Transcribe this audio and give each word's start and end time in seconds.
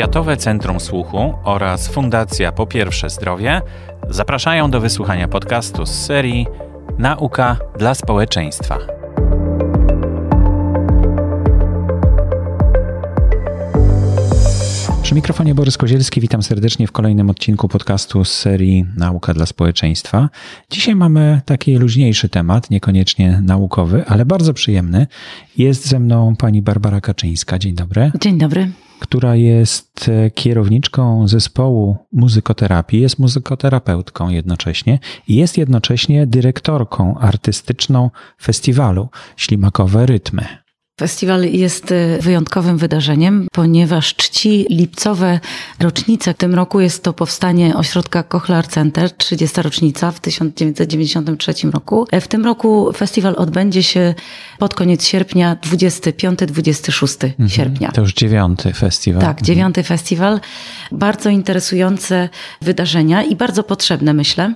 Światowe 0.00 0.36
Centrum 0.36 0.80
Słuchu 0.80 1.34
oraz 1.44 1.88
Fundacja 1.88 2.52
Po 2.52 2.66
Pierwsze 2.66 3.10
Zdrowie 3.10 3.62
zapraszają 4.10 4.70
do 4.70 4.80
wysłuchania 4.80 5.28
podcastu 5.28 5.86
z 5.86 5.90
serii 5.90 6.46
Nauka 6.98 7.56
dla 7.78 7.94
społeczeństwa. 7.94 8.78
Przy 15.02 15.14
mikrofonie 15.14 15.54
Borys 15.54 15.76
Kozielski, 15.76 16.20
witam 16.20 16.42
serdecznie 16.42 16.86
w 16.86 16.92
kolejnym 16.92 17.30
odcinku 17.30 17.68
podcastu 17.68 18.24
z 18.24 18.32
serii 18.32 18.86
Nauka 18.96 19.34
dla 19.34 19.46
społeczeństwa. 19.46 20.28
Dzisiaj 20.70 20.94
mamy 20.94 21.40
taki 21.44 21.76
luźniejszy 21.76 22.28
temat, 22.28 22.70
niekoniecznie 22.70 23.40
naukowy, 23.44 24.04
ale 24.06 24.24
bardzo 24.26 24.54
przyjemny. 24.54 25.06
Jest 25.56 25.86
ze 25.86 26.00
mną 26.00 26.36
pani 26.36 26.62
Barbara 26.62 27.00
Kaczyńska. 27.00 27.58
Dzień 27.58 27.74
dobry. 27.74 28.12
Dzień 28.20 28.38
dobry. 28.38 28.70
Która 29.00 29.36
jest 29.36 30.10
kierowniczką 30.34 31.28
zespołu 31.28 31.96
muzykoterapii, 32.12 33.00
jest 33.00 33.18
muzykoterapeutką 33.18 34.28
jednocześnie 34.28 34.98
i 35.28 35.36
jest 35.36 35.58
jednocześnie 35.58 36.26
dyrektorką 36.26 37.18
artystyczną 37.18 38.10
festiwalu 38.42 39.08
Ślimakowe 39.36 40.06
Rytmy. 40.06 40.46
Festiwal 41.00 41.44
jest 41.44 41.92
y, 41.92 42.18
wyjątkowym 42.20 42.78
wydarzeniem, 42.78 43.48
ponieważ 43.52 44.14
czci 44.14 44.66
lipcowe 44.70 45.40
rocznice. 45.78 46.34
W 46.34 46.36
tym 46.36 46.54
roku 46.54 46.80
jest 46.80 47.02
to 47.02 47.12
powstanie 47.12 47.76
ośrodka 47.76 48.22
Kochlear 48.22 48.68
Center, 48.68 49.10
30. 49.10 49.62
rocznica 49.62 50.10
w 50.10 50.20
1993 50.20 51.52
roku. 51.70 52.06
W 52.20 52.28
tym 52.28 52.44
roku 52.44 52.92
festiwal 52.96 53.34
odbędzie 53.38 53.82
się 53.82 54.14
pod 54.58 54.74
koniec 54.74 55.04
sierpnia, 55.04 55.56
25-26 55.56 57.24
mhm. 57.24 57.48
sierpnia. 57.48 57.92
To 57.92 58.00
już 58.00 58.14
dziewiąty 58.14 58.72
festiwal. 58.72 59.22
Tak, 59.22 59.42
dziewiąty 59.42 59.80
mhm. 59.80 59.98
festiwal. 59.98 60.40
Bardzo 60.92 61.30
interesujące 61.30 62.28
wydarzenia 62.62 63.22
i 63.22 63.36
bardzo 63.36 63.62
potrzebne, 63.62 64.14
myślę 64.14 64.54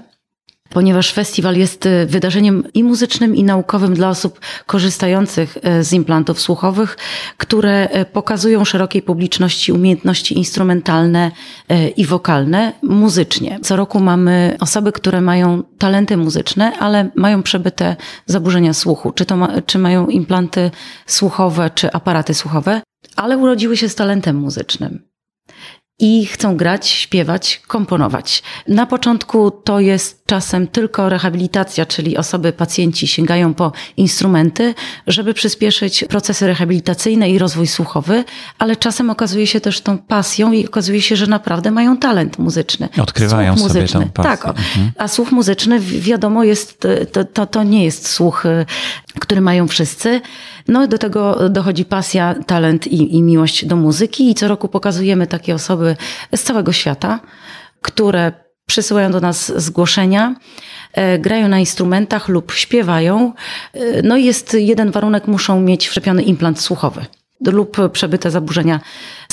ponieważ 0.71 1.13
festiwal 1.13 1.57
jest 1.57 1.87
y, 1.87 2.07
wydarzeniem 2.07 2.65
i 2.75 2.85
muzycznym, 2.85 3.37
i 3.37 3.45
naukowym 3.45 3.95
dla 3.95 4.09
osób 4.09 4.41
korzystających 4.67 5.57
y, 5.57 5.85
z 5.85 5.93
implantów 5.93 6.41
słuchowych, 6.41 6.97
które 7.37 7.89
y, 8.01 8.05
pokazują 8.05 8.65
szerokiej 8.65 9.03
publiczności 9.03 9.73
umiejętności 9.73 10.39
instrumentalne 10.39 11.31
i 11.97 12.07
wokalne 12.07 12.73
muzycznie. 12.83 13.59
Co 13.63 13.77
roku 13.77 14.01
mamy 14.01 14.57
osoby, 14.61 14.93
które 14.93 15.21
mają 15.21 15.63
talenty 15.79 16.17
muzyczne, 16.17 16.79
ale 16.79 17.11
mają 17.15 17.43
przebyte 17.43 17.97
zaburzenia 18.27 18.75
słuchu, 18.75 19.13
czy, 19.13 19.27
to 19.27 19.37
ma, 19.37 19.63
czy 19.67 19.79
mają 19.79 20.07
implanty 20.07 20.71
słuchowe, 21.07 21.71
czy 21.75 21.93
aparaty 21.93 22.35
słuchowe, 22.35 22.81
ale 23.17 23.39
urodziły 23.39 23.77
się 23.77 23.89
z 23.89 23.95
talentem 23.95 24.37
muzycznym 24.37 25.15
i 25.99 26.27
chcą 26.27 26.57
grać, 26.57 26.89
śpiewać, 26.89 27.63
komponować. 27.67 28.43
Na 28.69 28.87
początku 28.87 29.51
to 29.51 29.81
jest 29.81 30.24
czasem 30.27 30.67
tylko 30.67 31.09
rehabilitacja, 31.09 31.87
czyli 31.87 32.17
osoby, 32.17 32.53
pacjenci 32.53 33.07
sięgają 33.07 33.55
po 33.55 33.73
instrumenty, 33.97 34.75
żeby 35.07 35.35
przyspieszyć 35.35 36.05
procesy 36.09 36.47
rehabilitacyjne 36.47 37.31
i 37.31 37.39
rozwój 37.39 37.67
słuchowy, 37.67 38.25
ale 38.59 38.77
czasem 38.77 39.11
okazuje 39.11 39.47
się 39.47 39.61
też 39.61 39.81
tą 39.81 39.99
pasją 39.99 40.53
i 40.53 40.67
okazuje 40.67 41.03
się, 41.03 41.17
że 41.17 41.27
naprawdę 41.27 41.71
mają 41.71 41.97
talent 41.97 42.39
muzyczny. 42.39 42.89
Odkrywają 43.03 43.57
słuch 43.57 43.69
sobie 43.69 43.81
muzyczny. 43.81 44.01
tą 44.01 44.11
pasję. 44.11 44.31
Tak, 44.31 44.47
mhm. 44.47 44.93
a 44.99 45.09
słuch 45.09 45.33
muzyczny 45.33 45.81
wiadomo 45.81 46.45
jest, 46.45 46.87
to, 47.13 47.25
to, 47.25 47.47
to 47.47 47.63
nie 47.63 47.85
jest 47.85 48.09
słuch, 48.09 48.47
y, 48.47 48.67
który 49.21 49.41
mają 49.41 49.69
wszyscy. 49.69 50.21
No 50.69 50.87
do 50.87 50.99
tego 50.99 51.49
dochodzi 51.49 51.85
pasja, 51.85 52.35
talent 52.47 52.87
i, 52.87 53.17
i 53.17 53.23
miłość 53.23 53.67
do 53.67 53.77
muzyki 53.77 54.31
i 54.31 54.35
co 54.35 54.49
roku 54.49 54.69
pokazujemy 54.69 55.27
takie 55.27 55.55
osoby 55.55 55.97
z 56.37 56.43
całego 56.43 56.73
świata, 56.73 57.21
które 57.83 58.44
przysyłają 58.67 59.13
do 59.13 59.21
nas 59.21 59.53
zgłoszenia, 59.63 60.35
e, 60.93 61.19
grają 61.19 61.49
na 61.49 61.59
instrumentach 61.59 62.29
lub 62.29 62.53
śpiewają. 62.53 63.33
E, 63.73 64.03
no 64.03 64.17
i 64.17 64.25
jest 64.25 64.55
jeden 64.55 64.91
warunek, 64.91 65.27
muszą 65.27 65.61
mieć 65.61 65.89
wszczepiony 65.89 66.23
implant 66.23 66.61
słuchowy 66.61 67.07
lub 67.53 67.77
przebyte 67.93 68.31
zaburzenia 68.31 68.81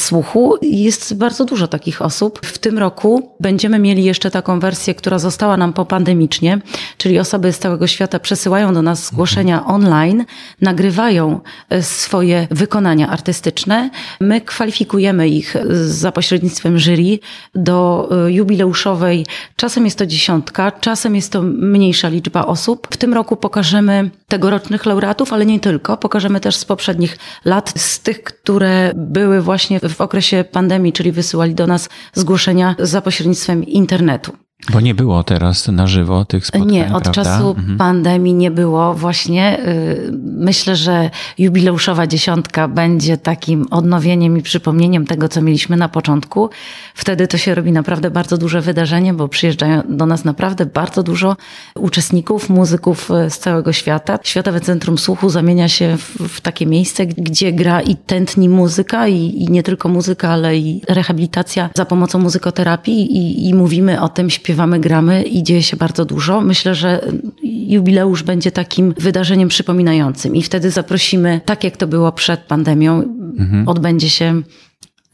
słuchu. 0.01 0.57
Jest 0.61 1.13
bardzo 1.17 1.45
dużo 1.45 1.67
takich 1.67 2.01
osób. 2.01 2.39
W 2.43 2.57
tym 2.57 2.77
roku 2.77 3.31
będziemy 3.39 3.79
mieli 3.79 4.03
jeszcze 4.03 4.31
taką 4.31 4.59
wersję, 4.59 4.95
która 4.95 5.19
została 5.19 5.57
nam 5.57 5.73
popandemicznie, 5.73 6.59
czyli 6.97 7.19
osoby 7.19 7.53
z 7.53 7.59
całego 7.59 7.87
świata 7.87 8.19
przesyłają 8.19 8.73
do 8.73 8.81
nas 8.81 9.05
zgłoszenia 9.05 9.65
online, 9.65 10.25
nagrywają 10.61 11.39
e, 11.69 11.83
swoje 11.83 12.47
wykonania 12.51 13.09
artystyczne. 13.09 13.89
My 14.19 14.41
kwalifikujemy 14.41 15.29
ich 15.29 15.55
za 15.85 16.11
pośrednictwem 16.11 16.79
jury 16.79 17.19
do 17.55 18.09
e, 18.11 18.31
jubileuszowej. 18.31 19.25
Czasem 19.55 19.85
jest 19.85 19.97
to 19.97 20.05
dziesiątka, 20.05 20.71
czasem 20.71 21.15
jest 21.15 21.31
to 21.31 21.41
mniejsza 21.41 22.09
liczba 22.09 22.45
osób. 22.45 22.87
W 22.91 22.97
tym 22.97 23.13
roku 23.13 23.35
pokażemy 23.35 24.09
tegorocznych 24.27 24.85
laureatów, 24.85 25.33
ale 25.33 25.45
nie 25.45 25.59
tylko. 25.59 25.97
Pokażemy 25.97 26.39
też 26.39 26.55
z 26.55 26.65
poprzednich 26.65 27.17
lat, 27.45 27.73
z 27.77 27.99
tych, 27.99 28.23
które 28.23 28.91
były 28.95 29.41
właśnie 29.41 29.79
w 29.91 30.01
okresie 30.01 30.43
pandemii, 30.43 30.93
czyli 30.93 31.11
wysyłali 31.11 31.55
do 31.55 31.67
nas 31.67 31.89
zgłoszenia 32.13 32.75
za 32.79 33.01
pośrednictwem 33.01 33.63
internetu. 33.63 34.37
Bo 34.69 34.81
nie 34.81 34.95
było 34.95 35.23
teraz 35.23 35.67
na 35.67 35.87
żywo 35.87 36.25
tych 36.25 36.45
spotkań, 36.45 36.71
Nie, 36.71 36.83
od 36.83 37.03
prawda? 37.03 37.11
czasu 37.11 37.49
mhm. 37.49 37.77
pandemii 37.77 38.33
nie 38.33 38.51
było 38.51 38.93
właśnie. 38.93 39.59
Y, 39.67 40.11
myślę, 40.23 40.75
że 40.75 41.09
jubileuszowa 41.37 42.07
dziesiątka 42.07 42.67
będzie 42.67 43.17
takim 43.17 43.65
odnowieniem 43.71 44.37
i 44.37 44.41
przypomnieniem 44.41 45.05
tego, 45.05 45.29
co 45.29 45.41
mieliśmy 45.41 45.77
na 45.77 45.89
początku. 45.89 46.49
Wtedy 46.95 47.27
to 47.27 47.37
się 47.37 47.55
robi 47.55 47.71
naprawdę 47.71 48.11
bardzo 48.11 48.37
duże 48.37 48.61
wydarzenie, 48.61 49.13
bo 49.13 49.27
przyjeżdżają 49.27 49.81
do 49.89 50.05
nas 50.05 50.25
naprawdę 50.25 50.65
bardzo 50.65 51.03
dużo 51.03 51.35
uczestników, 51.75 52.49
muzyków 52.49 53.11
y, 53.11 53.29
z 53.29 53.39
całego 53.39 53.73
świata. 53.73 54.19
Światowe 54.23 54.59
Centrum 54.59 54.97
Słuchu 54.97 55.29
zamienia 55.29 55.67
się 55.67 55.97
w, 55.97 56.27
w 56.27 56.41
takie 56.41 56.65
miejsce, 56.65 57.05
gdzie 57.05 57.53
gra 57.53 57.81
i 57.81 57.95
tętni 57.95 58.49
muzyka 58.49 59.07
i, 59.07 59.43
i, 59.43 59.47
nie 59.47 59.63
tylko 59.63 59.89
muzyka, 59.89 60.29
ale 60.29 60.57
i 60.57 60.81
rehabilitacja 60.89 61.69
za 61.75 61.85
pomocą 61.85 62.19
muzykoterapii 62.19 63.17
i, 63.17 63.49
i 63.49 63.53
mówimy 63.53 64.01
o 64.01 64.09
tym, 64.09 64.29
śpiewamy 64.29 64.50
śpiewamy, 64.51 64.79
gramy 64.79 65.23
i 65.23 65.43
dzieje 65.43 65.63
się 65.63 65.77
bardzo 65.77 66.05
dużo. 66.05 66.41
Myślę, 66.41 66.75
że 66.75 67.01
jubileusz 67.43 68.23
będzie 68.23 68.51
takim 68.51 68.93
wydarzeniem 68.97 69.49
przypominającym 69.49 70.35
i 70.35 70.41
wtedy 70.43 70.71
zaprosimy, 70.71 71.41
tak 71.45 71.63
jak 71.63 71.77
to 71.77 71.87
było 71.87 72.11
przed 72.11 72.39
pandemią, 72.39 73.03
mhm. 73.39 73.67
odbędzie 73.67 74.09
się 74.09 74.41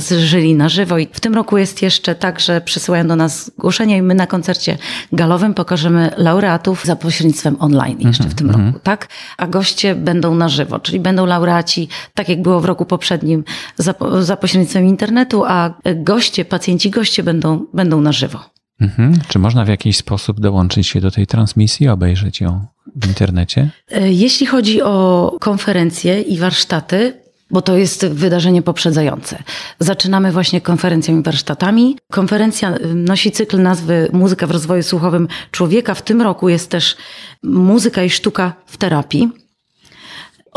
z 0.01 0.29
jury 0.31 0.55
na 0.55 0.69
żywo. 0.69 0.97
I 0.97 1.07
w 1.11 1.19
tym 1.19 1.35
roku 1.35 1.57
jest 1.57 1.81
jeszcze 1.81 2.15
tak, 2.15 2.39
że 2.39 2.61
przysyłają 2.61 3.07
do 3.07 3.15
nas 3.15 3.45
zgłoszenia 3.45 3.97
i 3.97 4.01
my 4.01 4.15
na 4.15 4.27
koncercie 4.27 4.77
galowym 5.11 5.53
pokażemy 5.53 6.11
laureatów 6.17 6.85
za 6.85 6.95
pośrednictwem 6.95 7.55
online 7.59 7.97
jeszcze 7.99 8.23
w 8.23 8.33
tym 8.33 8.49
mm 8.49 8.61
-hmm. 8.61 8.65
roku, 8.67 8.79
tak? 8.83 9.07
A 9.37 9.47
goście 9.47 9.95
będą 9.95 10.35
na 10.35 10.49
żywo, 10.49 10.79
czyli 10.79 10.99
będą 10.99 11.25
laureaci, 11.25 11.87
tak 12.13 12.29
jak 12.29 12.41
było 12.41 12.59
w 12.59 12.65
roku 12.65 12.85
poprzednim, 12.85 13.43
za, 13.77 13.93
za 14.19 14.37
pośrednictwem 14.37 14.85
internetu, 14.85 15.43
a 15.45 15.73
goście, 15.95 16.45
pacjenci 16.45 16.89
goście 16.89 17.23
będą, 17.23 17.65
będą 17.73 18.01
na 18.01 18.11
żywo. 18.11 18.56
Mhm. 18.81 19.19
Czy 19.27 19.39
można 19.39 19.65
w 19.65 19.67
jakiś 19.67 19.97
sposób 19.97 20.39
dołączyć 20.39 20.87
się 20.87 21.01
do 21.01 21.11
tej 21.11 21.27
transmisji, 21.27 21.87
obejrzeć 21.87 22.41
ją 22.41 22.65
w 22.95 23.07
internecie? 23.07 23.69
E, 23.91 24.13
jeśli 24.13 24.45
chodzi 24.45 24.81
o 24.81 25.35
konferencje 25.39 26.21
i 26.21 26.37
warsztaty, 26.37 27.13
bo 27.51 27.61
to 27.61 27.77
jest 27.77 28.05
wydarzenie 28.05 28.61
poprzedzające. 28.61 29.43
Zaczynamy 29.79 30.31
właśnie 30.31 30.61
konferencją 30.61 31.19
i 31.19 31.23
warsztatami. 31.23 31.97
Konferencja 32.11 32.75
y, 32.75 32.93
nosi 32.95 33.31
cykl 33.31 33.61
nazwy 33.61 34.09
Muzyka 34.13 34.47
w 34.47 34.51
rozwoju 34.51 34.83
słuchowym 34.83 35.27
człowieka. 35.51 35.93
W 35.93 36.01
tym 36.01 36.21
roku 36.21 36.49
jest 36.49 36.69
też 36.69 36.97
muzyka 37.43 38.03
i 38.03 38.09
sztuka 38.09 38.53
w 38.65 38.77
terapii 38.77 39.46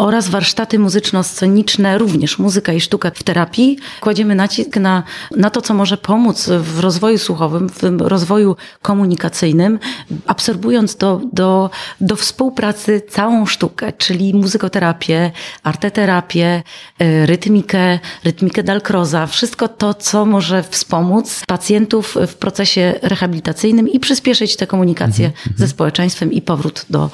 oraz 0.01 0.29
warsztaty 0.29 0.79
muzyczno-sceniczne, 0.79 1.99
również 1.99 2.39
muzyka 2.39 2.73
i 2.73 2.81
sztuka 2.81 3.11
w 3.15 3.23
terapii. 3.23 3.79
Kładziemy 4.01 4.35
nacisk 4.35 4.77
na, 4.77 5.03
na 5.37 5.51
to, 5.51 5.63
co 5.63 5.75
może 5.75 5.97
pomóc 5.97 6.49
w 6.49 6.81
rozwoju 6.81 7.19
słuchowym, 7.19 7.69
w 7.69 7.83
rozwoju 8.01 8.57
komunikacyjnym, 8.83 9.79
absorbując 10.27 10.97
do, 10.97 11.21
do, 11.33 11.71
do 12.01 12.17
współpracy 12.17 13.03
całą 13.09 13.47
sztukę, 13.47 13.93
czyli 13.93 14.35
muzykoterapię, 14.35 15.31
arteterapię, 15.63 16.63
e, 16.99 17.27
rytmikę, 17.27 17.99
rytmikę 18.25 18.63
Dalkroza, 18.63 19.27
wszystko 19.27 19.69
to, 19.69 19.95
co 19.95 20.27
może 20.27 20.63
wspomóc 20.63 21.43
pacjentów 21.47 22.17
w 22.27 22.35
procesie 22.35 22.95
rehabilitacyjnym 23.03 23.89
i 23.89 24.01
przyspieszyć 24.01 24.57
tę 24.57 24.67
komunikację 24.67 25.27
mhm, 25.27 25.43
mhm. 25.43 25.59
ze 25.59 25.69
społeczeństwem 25.69 26.33
i 26.33 26.43
powrót 26.43 26.87
do 26.91 27.11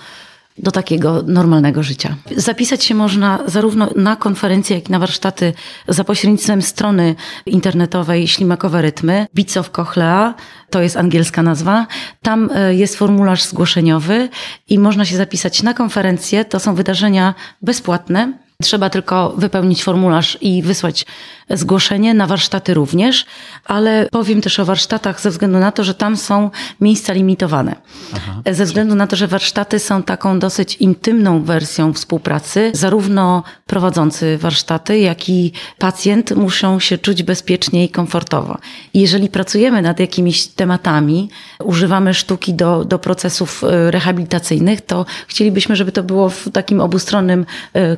do 0.59 0.71
takiego 0.71 1.23
normalnego 1.23 1.83
życia. 1.83 2.17
Zapisać 2.37 2.85
się 2.85 2.95
można 2.95 3.39
zarówno 3.47 3.91
na 3.97 4.17
konferencje, 4.17 4.77
jak 4.77 4.89
i 4.89 4.93
na 4.93 4.99
warsztaty 4.99 5.53
za 5.89 6.05
pośrednictwem 6.05 6.63
strony 6.63 7.15
internetowej 7.47 8.29
Ślimakowe 8.29 8.83
Rytmy, 8.83 9.27
Beats 9.35 9.57
of 9.57 9.71
Cochlea, 9.71 10.35
to 10.71 10.83
jest 10.83 10.97
angielska 10.97 11.43
nazwa. 11.43 11.87
Tam 12.23 12.51
e, 12.55 12.75
jest 12.75 12.97
formularz 12.97 13.45
zgłoszeniowy 13.45 14.29
i 14.69 14.79
można 14.79 15.05
się 15.05 15.17
zapisać 15.17 15.63
na 15.63 15.75
konferencje. 15.75 16.45
To 16.45 16.61
są 16.61 16.75
wydarzenia 16.75 17.35
bezpłatne 17.63 18.46
Trzeba 18.63 18.91
tylko 18.91 19.35
wypełnić 19.37 19.85
formularz 19.85 20.39
i 20.41 20.63
wysłać 20.63 21.07
zgłoszenie, 21.51 22.15
na 22.15 22.27
warsztaty 22.27 22.75
również, 22.75 23.27
ale 23.65 24.09
powiem 24.11 24.41
też 24.41 24.61
o 24.61 24.65
warsztatach 24.65 25.21
ze 25.21 25.31
względu 25.31 25.59
na 25.59 25.73
to, 25.73 25.85
że 25.85 25.95
tam 25.95 26.17
są 26.17 26.51
miejsca 26.81 27.13
limitowane. 27.13 27.77
Aha. 28.15 28.43
Ze 28.51 28.65
względu 28.65 28.95
na 28.95 29.07
to, 29.07 29.17
że 29.17 29.27
warsztaty 29.27 29.79
są 29.79 30.03
taką 30.03 30.39
dosyć 30.39 30.77
intymną 30.77 31.45
wersją 31.45 31.93
współpracy, 31.93 32.71
zarówno 32.75 33.43
prowadzący 33.67 34.39
warsztaty, 34.39 34.99
jak 34.99 35.29
i 35.29 35.53
pacjent 35.79 36.37
muszą 36.37 36.81
się 36.81 36.99
czuć 36.99 37.23
bezpiecznie 37.23 37.85
i 37.85 37.89
komfortowo. 37.89 38.59
Jeżeli 38.95 39.29
pracujemy 39.29 39.83
nad 39.83 40.01
jakimiś 40.01 40.47
tematami, 40.47 41.31
używamy 41.65 42.15
sztuki 42.15 42.55
do, 42.55 42.85
do 42.85 42.99
procesów 42.99 43.65
e, 43.65 43.91
rehabilitacyjnych, 43.91 44.81
to 44.81 45.07
chcielibyśmy, 45.29 45.77
żeby 45.77 45.93
to 45.93 46.03
było 46.03 46.29
w 46.29 46.49
takim 46.53 46.81
obustronnym 46.81 47.47
e, 47.73 47.97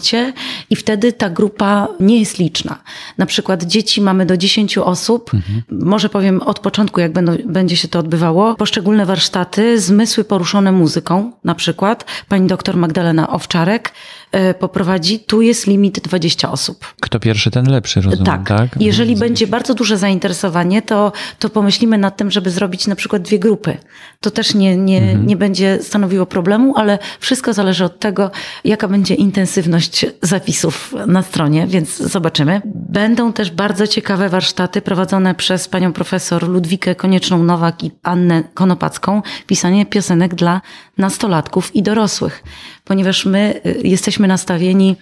komforcie 0.00 0.32
i 0.70 0.76
wtedy 0.76 1.12
ta 1.12 1.30
grupa 1.30 1.88
nie 2.00 2.18
jest 2.18 2.38
liczna. 2.38 2.78
Na 3.18 3.26
przykład 3.26 3.62
dzieci 3.62 4.00
mamy 4.00 4.26
do 4.26 4.36
10 4.36 4.78
osób. 4.78 5.34
Mhm. 5.34 5.62
Może 5.70 6.08
powiem 6.08 6.42
od 6.42 6.58
początku, 6.58 7.00
jak 7.00 7.12
będą, 7.12 7.36
będzie 7.46 7.76
się 7.76 7.88
to 7.88 7.98
odbywało. 7.98 8.54
Poszczególne 8.54 9.06
warsztaty, 9.06 9.80
zmysły 9.80 10.24
poruszone 10.24 10.72
muzyką, 10.72 11.32
na 11.44 11.54
przykład. 11.54 12.04
Pani 12.28 12.46
doktor 12.46 12.76
Magdalena 12.76 13.28
Owczarek 13.30 13.92
poprowadzi, 14.58 15.20
tu 15.20 15.42
jest 15.42 15.66
limit 15.66 16.00
20 16.00 16.52
osób. 16.52 16.94
Kto 17.00 17.20
pierwszy, 17.20 17.50
ten 17.50 17.70
lepszy, 17.70 18.00
rozumiem, 18.00 18.26
tak? 18.26 18.48
tak? 18.48 18.68
Jeżeli 18.80 19.16
będzie 19.16 19.46
bardzo 19.46 19.74
duże 19.74 19.98
zainteresowanie, 19.98 20.82
to, 20.82 21.12
to 21.38 21.50
pomyślimy 21.50 21.98
nad 21.98 22.16
tym, 22.16 22.30
żeby 22.30 22.50
zrobić 22.50 22.86
na 22.86 22.96
przykład 22.96 23.22
dwie 23.22 23.38
grupy. 23.38 23.76
To 24.20 24.30
też 24.30 24.54
nie, 24.54 24.76
nie, 24.76 24.98
mhm. 24.98 25.26
nie 25.26 25.36
będzie 25.36 25.78
stanowiło 25.82 26.26
problemu, 26.26 26.74
ale 26.76 26.98
wszystko 27.20 27.52
zależy 27.52 27.84
od 27.84 27.98
tego, 27.98 28.30
jaka 28.64 28.88
będzie 28.88 29.14
intensywność 29.14 30.06
zapisów 30.22 30.94
na 31.06 31.22
stronie, 31.22 31.66
więc 31.66 31.96
zobaczymy. 31.96 32.62
Będą 32.64 33.32
też 33.32 33.50
bardzo 33.50 33.86
ciekawe 33.86 34.28
warsztaty 34.28 34.82
prowadzone 34.82 35.34
przez 35.34 35.68
panią 35.68 35.92
profesor 35.92 36.48
Ludwikę 36.48 36.94
Konieczną-Nowak 36.94 37.84
i 37.84 37.90
Annę 38.02 38.42
Konopacką, 38.54 39.22
pisanie 39.46 39.86
piosenek 39.86 40.34
dla 40.34 40.60
nastolatków 40.98 41.76
i 41.76 41.82
dorosłych, 41.82 42.42
ponieważ 42.90 43.26
my 43.26 43.60
y, 43.66 43.80
jesteśmy 43.84 44.28
nastawieni 44.28 44.96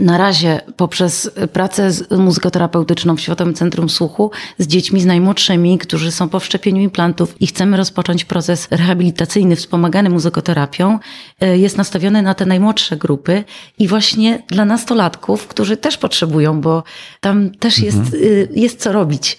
na 0.00 0.18
razie 0.18 0.60
poprzez 0.76 1.30
pracę 1.52 1.90
muzykoterapeutyczną 2.10 3.16
w 3.16 3.20
Światowym 3.20 3.54
Centrum 3.54 3.88
Słuchu 3.88 4.30
z 4.58 4.66
dziećmi, 4.66 5.00
z 5.00 5.06
najmłodszymi, 5.06 5.78
którzy 5.78 6.12
są 6.12 6.28
po 6.28 6.40
wszczepieniu 6.40 6.82
implantów 6.82 7.42
i 7.42 7.46
chcemy 7.46 7.76
rozpocząć 7.76 8.24
proces 8.24 8.68
rehabilitacyjny 8.70 9.56
wspomagany 9.56 10.10
muzykoterapią, 10.10 10.98
y, 11.42 11.58
jest 11.58 11.76
nastawiony 11.76 12.22
na 12.22 12.34
te 12.34 12.46
najmłodsze 12.46 12.96
grupy 12.96 13.44
i 13.78 13.88
właśnie 13.88 14.42
dla 14.48 14.64
nastolatków, 14.64 15.46
którzy 15.46 15.76
też 15.76 15.98
potrzebują, 15.98 16.60
bo 16.60 16.84
tam 17.20 17.50
też 17.50 17.78
jest, 17.78 17.98
mhm. 17.98 18.22
Y, 18.22 18.48
jest 18.54 18.80
co 18.80 18.92
robić. 18.92 19.38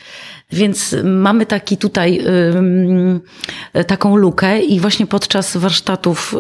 Więc 0.52 0.96
mamy 1.04 1.46
taki 1.46 1.78
tutaj 1.78 2.26
taką 3.88 4.16
lukę 4.16 4.62
i 4.62 4.80
właśnie 4.80 5.08
podczas 5.08 5.58
warsztatów 5.58 6.36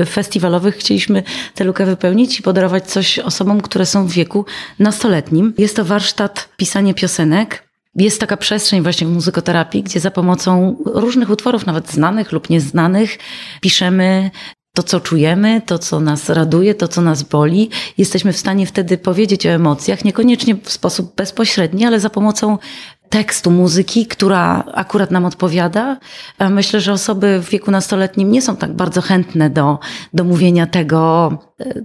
y, 0.00 0.06
festiwalowych 0.06 0.76
chcieliśmy 0.76 1.22
tę 1.54 1.64
lukę 1.64 1.86
wypełnić 1.86 2.40
i 2.40 2.42
podarować 2.42 2.86
coś 2.90 3.18
osobom, 3.18 3.60
które 3.60 3.86
są 3.86 4.06
w 4.06 4.12
wieku 4.12 4.44
nastoletnim. 4.78 5.54
Jest 5.58 5.76
to 5.76 5.84
warsztat 5.84 6.48
pisania 6.56 6.94
piosenek, 6.94 7.68
jest 7.96 8.20
taka 8.20 8.36
przestrzeń 8.36 8.82
właśnie 8.82 9.06
w 9.06 9.10
muzykoterapii, 9.10 9.82
gdzie 9.82 10.00
za 10.00 10.10
pomocą 10.10 10.76
różnych 10.84 11.30
utworów, 11.30 11.66
nawet 11.66 11.90
znanych 11.90 12.32
lub 12.32 12.50
nieznanych, 12.50 13.18
piszemy 13.60 14.30
to, 14.76 14.82
co 14.82 15.00
czujemy, 15.00 15.62
to, 15.66 15.78
co 15.78 16.00
nas 16.00 16.28
raduje, 16.28 16.74
to, 16.74 16.88
co 16.88 17.02
nas 17.02 17.22
boli. 17.22 17.70
Jesteśmy 17.98 18.32
w 18.32 18.36
stanie 18.36 18.66
wtedy 18.66 18.98
powiedzieć 18.98 19.46
o 19.46 19.50
emocjach, 19.50 20.04
niekoniecznie 20.04 20.56
w 20.62 20.72
sposób 20.72 21.16
bezpośredni, 21.16 21.84
ale 21.84 22.00
za 22.00 22.10
pomocą 22.10 22.58
tekstu, 23.08 23.50
muzyki, 23.50 24.06
która 24.06 24.64
akurat 24.74 25.10
nam 25.10 25.24
odpowiada. 25.24 25.96
Myślę, 26.50 26.80
że 26.80 26.92
osoby 26.92 27.40
w 27.42 27.50
wieku 27.50 27.70
nastoletnim 27.70 28.30
nie 28.30 28.42
są 28.42 28.56
tak 28.56 28.72
bardzo 28.72 29.00
chętne 29.00 29.50
do, 29.50 29.78
do 30.14 30.24
mówienia 30.24 30.66
tego, 30.66 31.30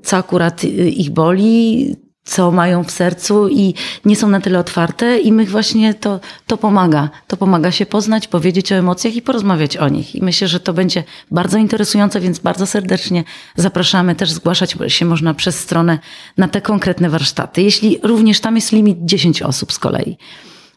co 0.03 0.17
akurat 0.17 0.63
ich 0.63 1.09
boli, 1.09 1.95
co 2.23 2.51
mają 2.51 2.83
w 2.83 2.91
sercu 2.91 3.49
i 3.49 3.73
nie 4.05 4.15
są 4.15 4.29
na 4.29 4.41
tyle 4.41 4.59
otwarte 4.59 5.19
i 5.19 5.31
my 5.31 5.45
właśnie 5.45 5.93
to, 5.93 6.19
to 6.47 6.57
pomaga. 6.57 7.09
To 7.27 7.37
pomaga 7.37 7.71
się 7.71 7.85
poznać, 7.85 8.27
powiedzieć 8.27 8.71
o 8.71 8.75
emocjach 8.75 9.15
i 9.15 9.21
porozmawiać 9.21 9.77
o 9.77 9.89
nich. 9.89 10.15
I 10.15 10.21
myślę, 10.21 10.47
że 10.47 10.59
to 10.59 10.73
będzie 10.73 11.03
bardzo 11.31 11.57
interesujące, 11.57 12.19
więc 12.19 12.39
bardzo 12.39 12.67
serdecznie 12.67 13.23
zapraszamy. 13.55 14.15
Też 14.15 14.31
zgłaszać 14.31 14.75
się 14.87 15.05
można 15.05 15.33
przez 15.33 15.59
stronę 15.59 15.99
na 16.37 16.47
te 16.47 16.61
konkretne 16.61 17.09
warsztaty. 17.09 17.61
Jeśli 17.61 17.99
również 18.03 18.39
tam 18.39 18.55
jest 18.55 18.71
limit 18.71 18.97
10 19.01 19.41
osób 19.41 19.73
z 19.73 19.79
kolei 19.79 20.17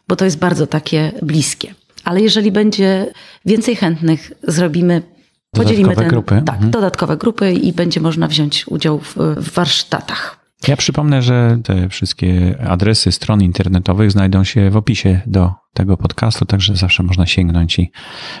bo 0.07 0.15
to 0.15 0.25
jest 0.25 0.39
bardzo 0.39 0.67
takie 0.67 1.11
bliskie. 1.21 1.73
Ale 2.03 2.21
jeżeli 2.21 2.51
będzie 2.51 3.13
więcej 3.45 3.75
chętnych, 3.75 4.31
zrobimy 4.43 5.01
Podzielimy 5.55 5.95
ten, 5.95 6.07
grupy. 6.07 6.41
Tak, 6.45 6.55
mhm. 6.55 6.71
dodatkowe 6.71 7.17
grupy 7.17 7.53
i 7.53 7.73
będzie 7.73 7.99
można 7.99 8.27
wziąć 8.27 8.67
udział 8.67 8.99
w, 8.99 9.15
w, 9.15 9.53
warsztatach. 9.53 10.45
Ja 10.67 10.77
przypomnę, 10.77 11.21
że 11.21 11.59
te 11.63 11.89
wszystkie 11.89 12.55
adresy 12.67 13.11
stron 13.11 13.41
internetowych 13.41 14.11
znajdą 14.11 14.43
się 14.43 14.69
w 14.69 14.77
opisie 14.77 15.21
do 15.25 15.51
tego 15.73 15.97
podcastu, 15.97 16.45
także 16.45 16.75
zawsze 16.75 17.03
można 17.03 17.25
sięgnąć 17.25 17.79
i, 17.79 17.91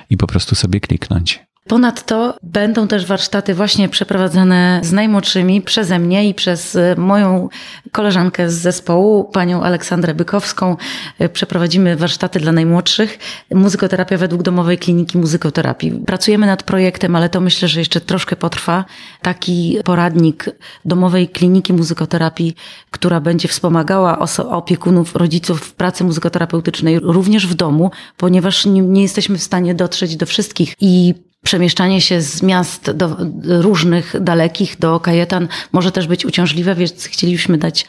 i 0.09 0.17
po 0.17 0.27
prostu 0.27 0.55
sobie 0.55 0.79
kliknąć. 0.79 1.45
Ponadto 1.67 2.37
będą 2.43 2.87
też 2.87 3.05
warsztaty 3.05 3.53
właśnie 3.53 3.89
przeprowadzone 3.89 4.79
z 4.83 4.91
najmłodszymi 4.91 5.61
przeze 5.61 5.99
mnie 5.99 6.29
i 6.29 6.33
przez 6.33 6.75
e, 6.75 6.95
moją 6.97 7.49
koleżankę 7.91 8.49
z 8.49 8.53
zespołu, 8.53 9.23
panią 9.23 9.63
Aleksandrę 9.63 10.13
Bykowską. 10.13 10.77
E, 11.19 11.29
przeprowadzimy 11.29 11.95
warsztaty 11.95 12.39
dla 12.39 12.51
najmłodszych. 12.51 13.19
Muzykoterapia 13.53 14.17
według 14.17 14.43
domowej 14.43 14.77
kliniki 14.77 15.17
muzykoterapii. 15.17 15.91
Pracujemy 15.91 16.45
nad 16.45 16.63
projektem, 16.63 17.15
ale 17.15 17.29
to 17.29 17.41
myślę, 17.41 17.67
że 17.67 17.79
jeszcze 17.79 18.01
troszkę 18.01 18.35
potrwa. 18.35 18.85
Taki 19.21 19.77
poradnik 19.85 20.49
domowej 20.85 21.29
kliniki 21.29 21.73
muzykoterapii, 21.73 22.55
która 22.91 23.21
będzie 23.21 23.47
wspomagała 23.47 24.19
opiekunów, 24.49 25.15
rodziców 25.15 25.61
w 25.61 25.73
pracy 25.73 26.03
muzykoterapeutycznej 26.03 26.99
również 26.99 27.47
w 27.47 27.53
domu, 27.53 27.91
ponieważ 28.17 28.65
nie, 28.65 28.81
nie 28.81 29.01
jesteśmy 29.01 29.37
w 29.37 29.43
stanie 29.43 29.75
dotrzeć 29.75 30.17
do 30.17 30.25
wszystkich 30.25 30.73
i 30.81 31.13
przemieszczanie 31.45 32.01
się 32.01 32.21
z 32.21 32.43
miast 32.43 32.91
do 32.91 33.17
różnych, 33.43 34.15
dalekich 34.19 34.79
do 34.79 34.99
Kajetan 34.99 35.47
może 35.71 35.91
też 35.91 36.07
być 36.07 36.25
uciążliwe, 36.25 36.75
więc 36.75 37.05
chcielibyśmy 37.05 37.57
dać 37.57 37.85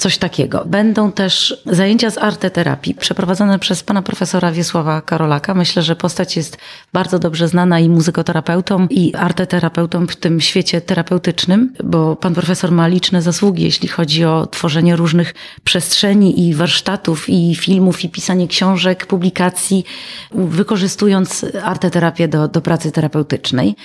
coś 0.00 0.18
takiego. 0.18 0.62
Będą 0.66 1.12
też 1.12 1.62
zajęcia 1.66 2.10
z 2.10 2.18
arteterapii 2.18 2.94
przeprowadzone 2.94 3.58
przez 3.58 3.82
pana 3.82 4.02
profesora 4.02 4.52
Wiesława 4.52 5.02
Karolaka. 5.02 5.54
Myślę, 5.54 5.82
że 5.82 5.96
postać 5.96 6.36
jest 6.36 6.58
bardzo 6.92 7.18
dobrze 7.18 7.48
znana 7.48 7.80
i 7.80 7.88
muzykoterapeutą, 7.88 8.86
i 8.90 9.14
arteterapeutą 9.14 10.06
w 10.06 10.16
tym 10.16 10.40
świecie 10.40 10.80
terapeutycznym, 10.80 11.72
bo 11.84 12.16
pan 12.16 12.34
profesor 12.34 12.72
ma 12.72 12.88
liczne 12.88 13.22
zasługi, 13.22 13.62
jeśli 13.62 13.88
chodzi 13.88 14.24
o 14.24 14.46
tworzenie 14.46 14.96
różnych 14.96 15.34
przestrzeni 15.64 16.48
i 16.48 16.54
warsztatów, 16.54 17.28
i 17.28 17.54
filmów, 17.54 18.04
i 18.04 18.08
pisanie 18.08 18.48
książek, 18.48 19.06
publikacji, 19.06 19.84
wykorzystując 20.34 21.46
arteterapię 21.62 22.28
do, 22.28 22.48
do 22.48 22.60
pracy 22.60 22.92
terapeutycznej. 22.92 23.76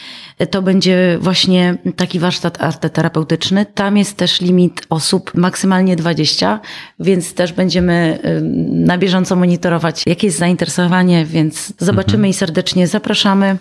To 0.51 0.61
będzie 0.61 1.17
właśnie 1.21 1.77
taki 1.95 2.19
warsztat 2.19 2.61
arteterapeutyczny. 2.63 3.65
Tam 3.65 3.97
jest 3.97 4.17
też 4.17 4.41
limit 4.41 4.81
osób 4.89 5.31
maksymalnie 5.33 5.95
20, 6.05 6.59
więc 6.99 7.33
też 7.33 7.53
będziemy 7.53 8.19
na 8.71 8.97
bieżąco 8.97 9.35
monitorować, 9.35 10.03
jakie 10.05 10.27
jest 10.27 10.39
zainteresowanie, 10.39 11.25
więc 11.25 11.73
zobaczymy 11.77 12.15
mhm. 12.15 12.29
i 12.29 12.33
serdecznie 12.33 12.87
zapraszamy. 12.87 13.57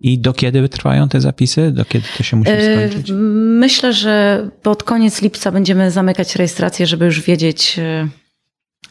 I 0.00 0.18
do 0.18 0.32
kiedy 0.32 0.68
trwają 0.68 1.08
te 1.08 1.20
zapisy? 1.20 1.72
Do 1.72 1.84
kiedy 1.84 2.06
to 2.16 2.22
się 2.22 2.36
musi 2.36 2.50
e, 2.50 2.76
skończyć? 2.76 3.12
Myślę, 3.58 3.92
że 3.92 4.48
pod 4.62 4.82
koniec 4.82 5.22
lipca 5.22 5.52
będziemy 5.52 5.90
zamykać 5.90 6.36
rejestrację, 6.36 6.86
żeby 6.86 7.04
już 7.04 7.20
wiedzieć, 7.20 7.78
e, 7.78 8.08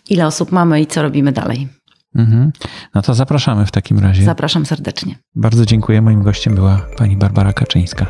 ile 0.10 0.28
osób 0.28 0.52
mamy 0.52 0.82
i 0.82 0.88
co 0.88 1.02
robimy 1.02 1.32
dalej. 1.32 1.68
Mhm. 2.16 2.52
No 2.96 3.02
to 3.02 3.14
zapraszamy 3.14 3.66
w 3.66 3.72
takim 3.72 4.00
razie. 4.00 4.24
Zapraszam 4.24 4.66
serdecznie. 4.66 5.16
Bardzo 5.36 5.66
dziękuję. 5.66 6.02
Moim 6.02 6.24
gościem 6.24 6.56
była 6.56 6.88
pani 6.98 7.18
Barbara 7.18 7.54
Kaczyńska. 7.54 8.06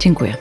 Dziękuję. 0.00 0.36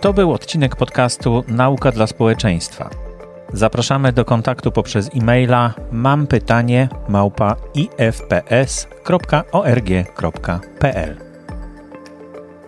To 0.00 0.12
był 0.12 0.32
odcinek 0.32 0.76
podcastu 0.76 1.44
Nauka 1.48 1.92
dla 1.92 2.06
społeczeństwa. 2.06 3.05
Zapraszamy 3.56 4.12
do 4.12 4.24
kontaktu 4.24 4.72
poprzez 4.72 5.10
e-maila 5.14 5.74
mam 5.92 6.26
pytanie 6.26 6.88
ifps.org.pl. 7.74 8.36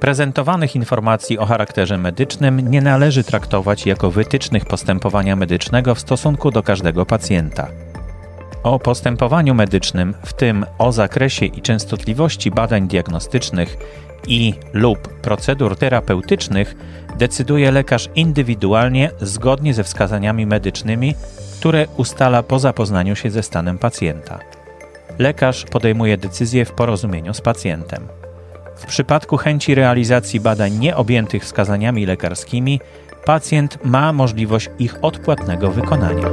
Prezentowanych 0.01 0.77
informacji 0.77 1.39
o 1.39 1.47
charakterze 1.47 1.99
medycznym 1.99 2.71
nie 2.71 2.81
należy 2.81 3.25
traktować 3.25 3.87
jako 3.87 4.11
wytycznych 4.11 4.67
postępowania 4.67 5.37
medycznego 5.37 5.95
w 5.95 6.01
stosunku 6.01 6.51
do 6.51 6.63
każdego 6.63 7.07
pacjenta. 7.07 7.69
O 8.63 8.79
postępowaniu 8.79 9.55
medycznym, 9.55 10.15
w 10.25 10.33
tym 10.33 10.67
o 10.79 10.93
zakresie 10.93 11.47
i 11.47 11.63
częstotliwości 11.63 12.51
badań 12.51 12.89
diagnostycznych 12.89 13.77
i 14.27 14.55
lub 14.73 15.09
procedur 15.09 15.77
terapeutycznych 15.77 16.77
decyduje 17.19 17.71
lekarz 17.71 18.09
indywidualnie 18.15 19.11
zgodnie 19.21 19.75
ze 19.75 19.85
wskazaniami 19.85 20.47
medycznymi, 20.47 21.15
które 21.59 21.87
ustala 21.97 22.43
po 22.43 22.59
zapoznaniu 22.59 23.17
się 23.17 23.31
ze 23.31 23.43
stanem 23.43 23.79
pacjenta. 23.79 24.39
Lekarz 25.19 25.65
podejmuje 25.65 26.19
decyzję 26.19 26.65
w 26.65 26.73
porozumieniu 26.73 27.35
z 27.35 27.41
pacjentem. 27.41 28.09
W 28.77 28.87
przypadku 28.87 29.37
chęci 29.37 29.75
realizacji 29.75 30.41
badań 30.41 30.79
nieobjętych 30.79 31.43
wskazaniami 31.43 32.07
lekarskimi, 32.07 32.81
pacjent 33.25 33.79
ma 33.85 34.13
możliwość 34.13 34.71
ich 34.79 35.05
odpłatnego 35.05 35.71
wykonania. 35.71 36.29